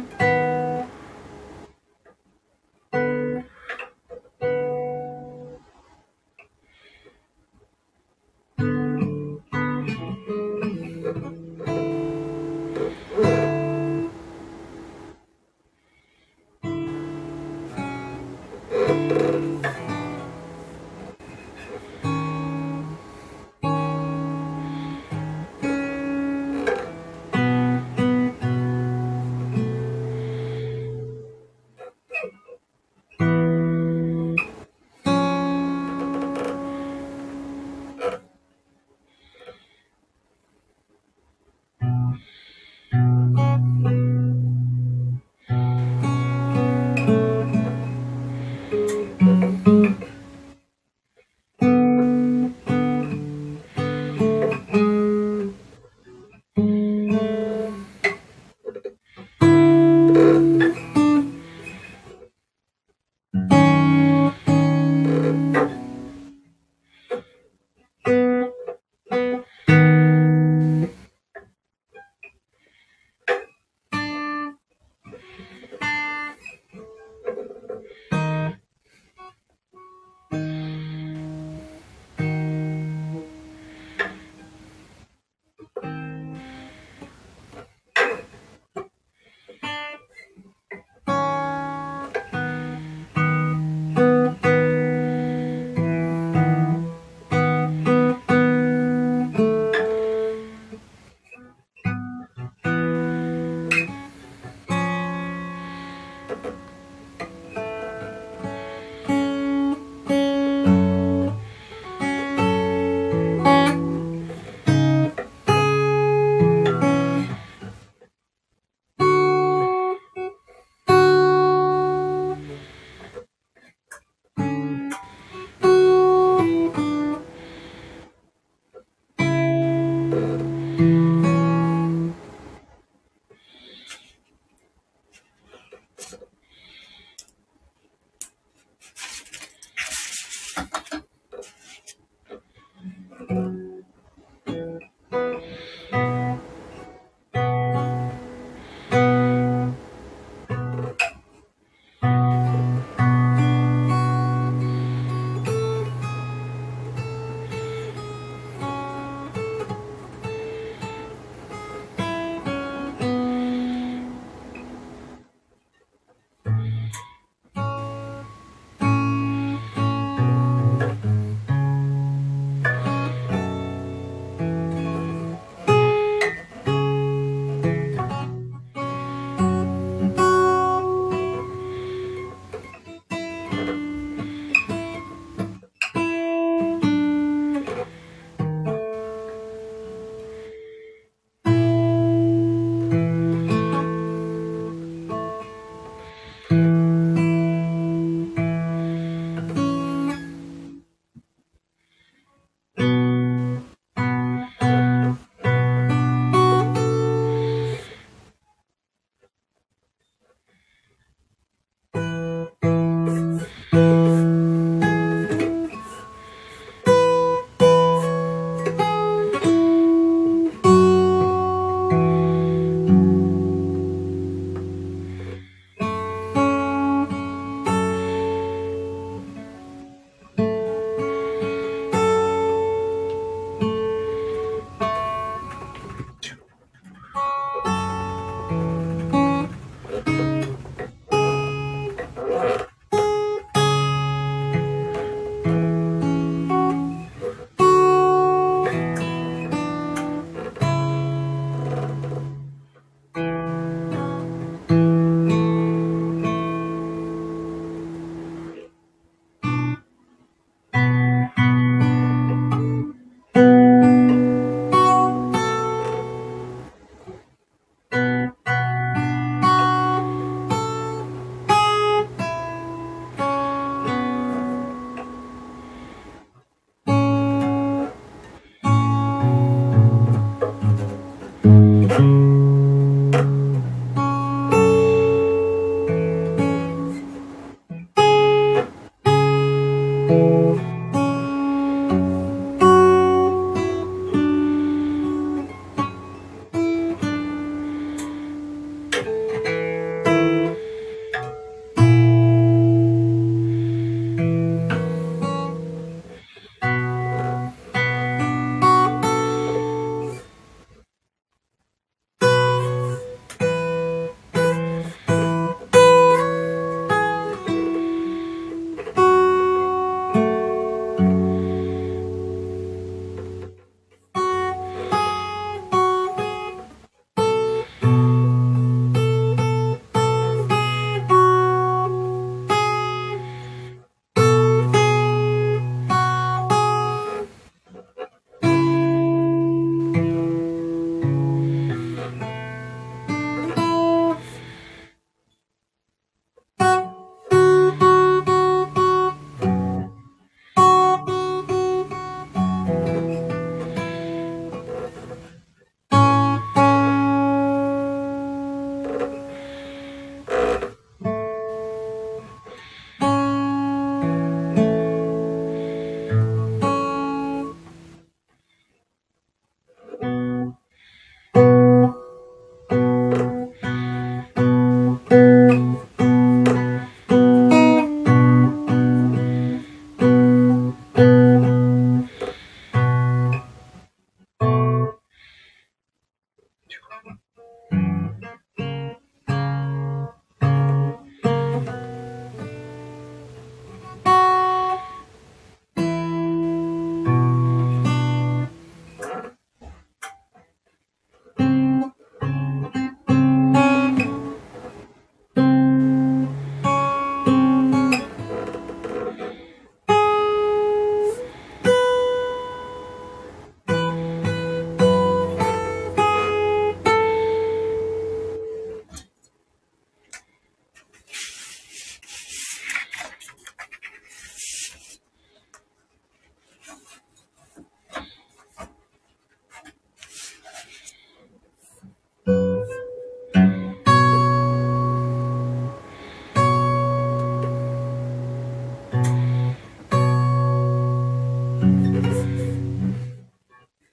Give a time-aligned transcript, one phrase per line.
[0.00, 0.29] Mm-hmm.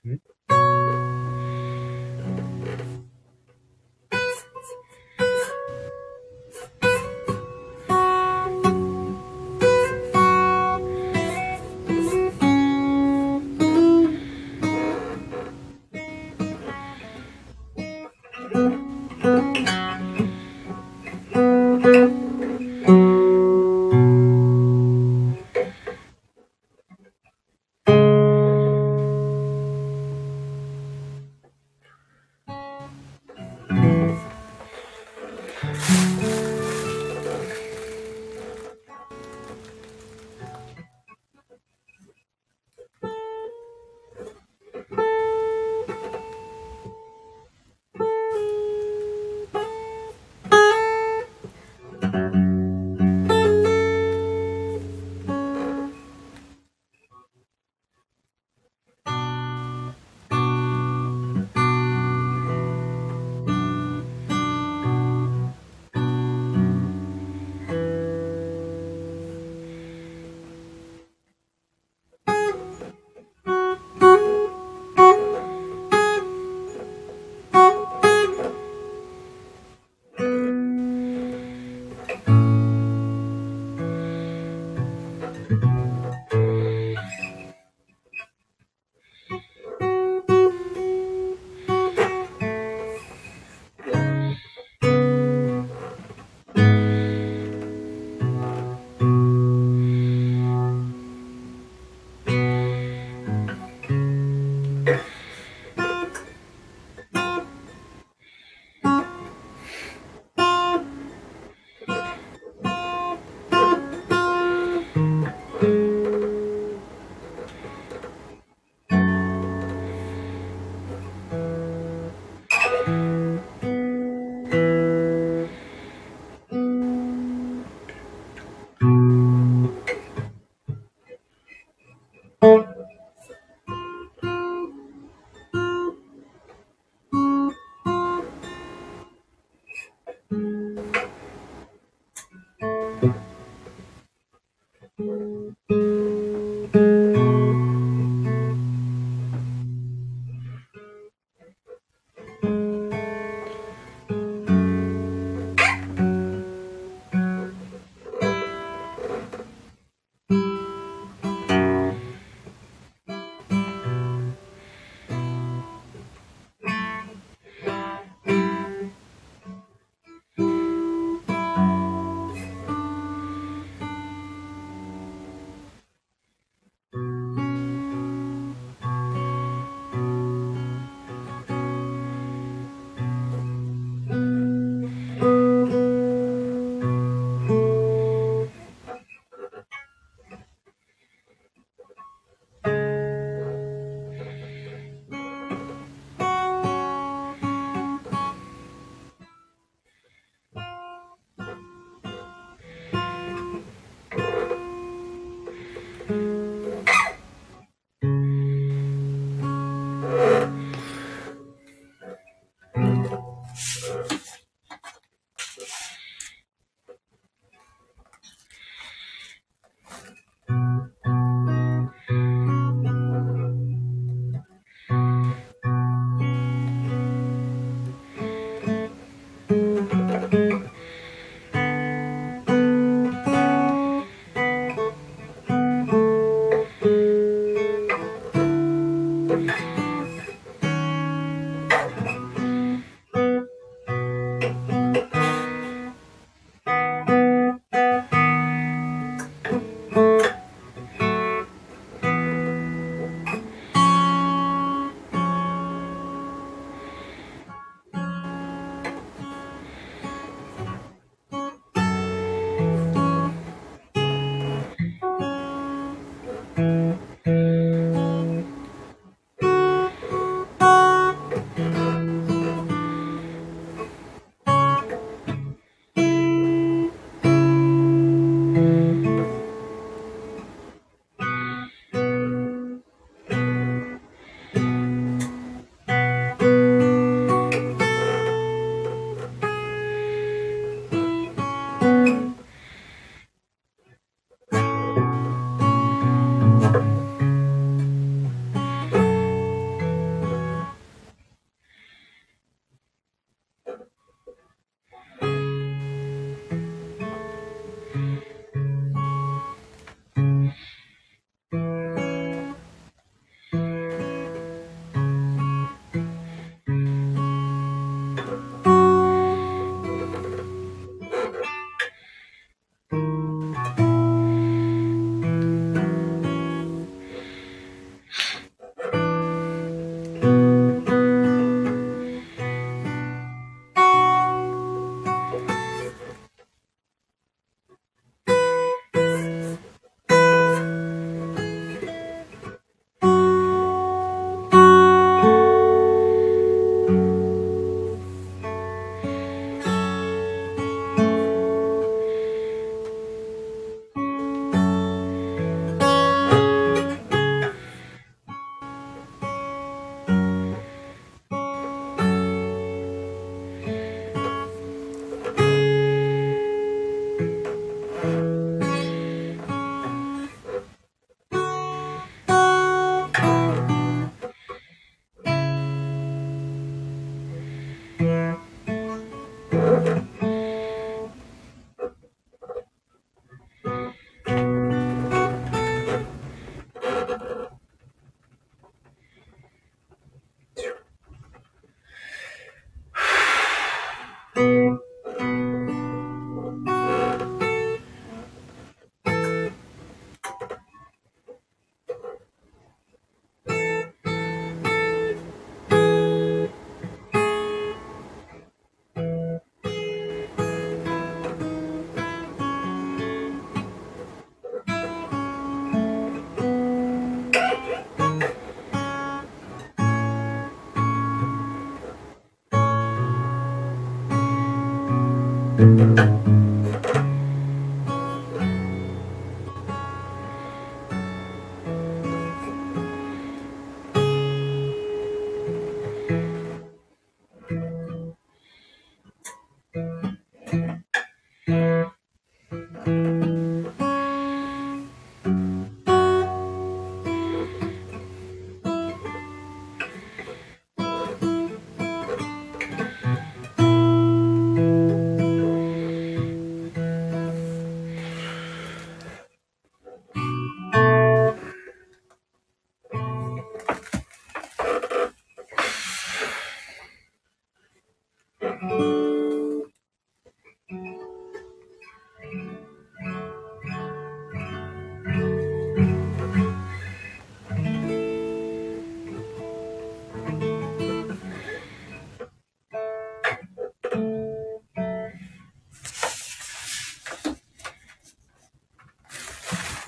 [0.07, 0.36] Hmm?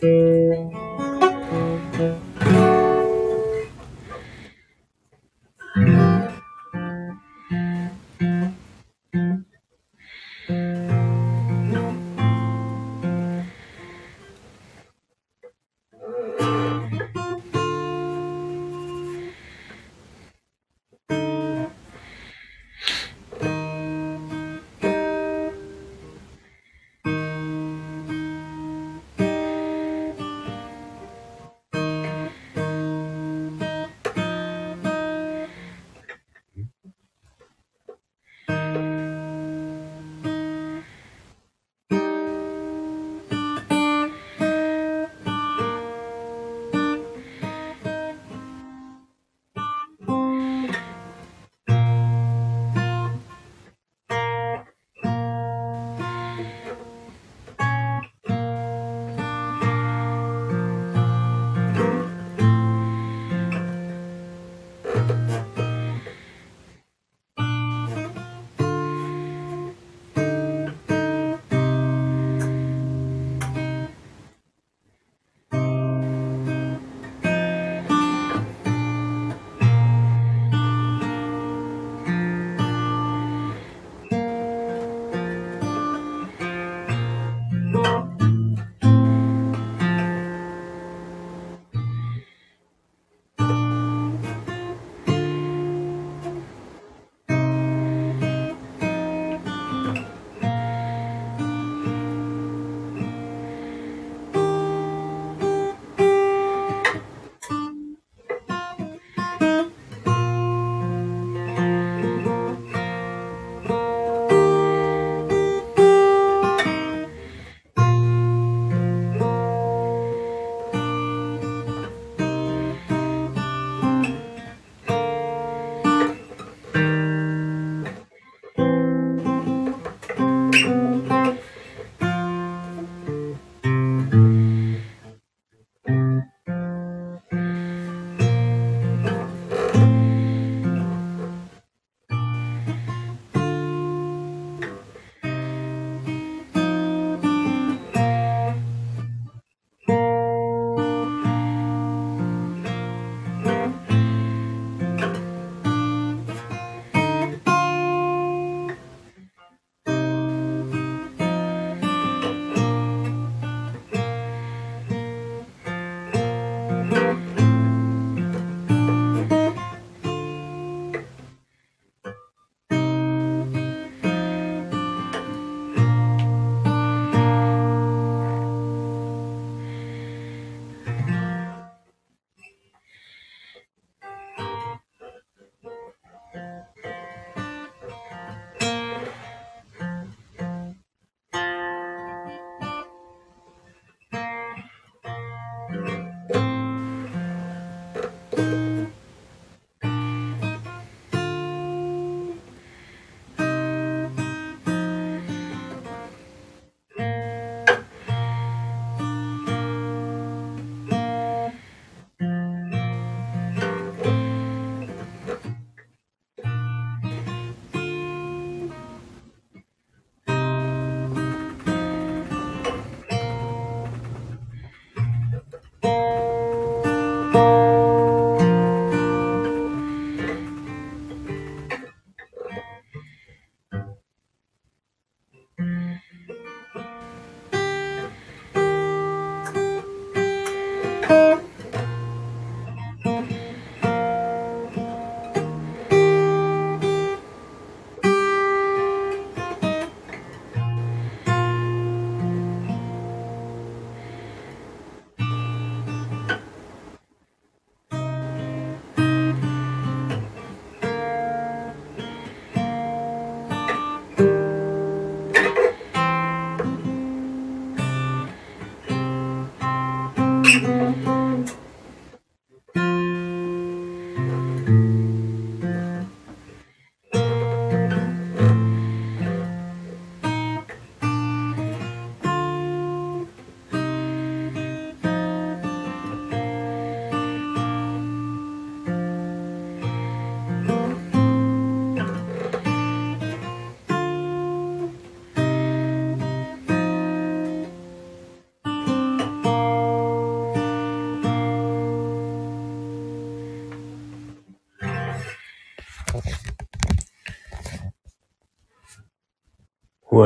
[0.01, 0.78] はい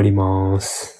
[0.04, 0.93] ります。